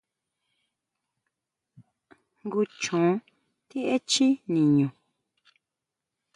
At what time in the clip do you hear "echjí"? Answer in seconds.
3.95-4.27